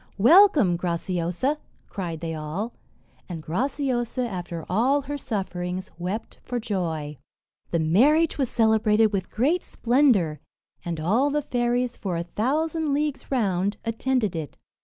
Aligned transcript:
"Welcome, 0.17 0.77
Graciosa!" 0.77 1.59
cried 1.87 2.21
they 2.21 2.33
all; 2.33 2.73
and 3.29 3.39
Graciosa, 3.43 4.27
after 4.27 4.65
all 4.67 5.01
her 5.03 5.15
sufferings, 5.15 5.91
wept 5.99 6.39
for 6.43 6.59
joy. 6.59 7.19
The 7.69 7.77
marriage 7.77 8.39
was 8.39 8.49
celebrated 8.49 9.13
with 9.13 9.29
great 9.29 9.61
splendour; 9.61 10.39
and 10.83 10.99
all 10.99 11.29
the 11.29 11.43
fairies, 11.43 11.97
for 11.97 12.17
a 12.17 12.23
thousand 12.23 12.93
leagues 12.93 13.29
round, 13.29 13.77
attended 13.85 14.35
it. 14.35 14.57